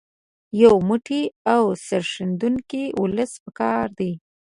[0.61, 1.23] یو موټی
[1.53, 4.11] او سرښندونکی ولس په کار دی.